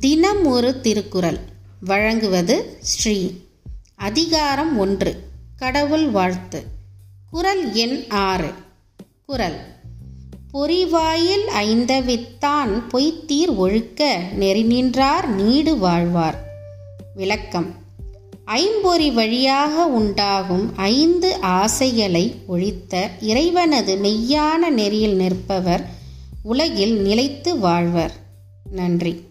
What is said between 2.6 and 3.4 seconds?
Sri.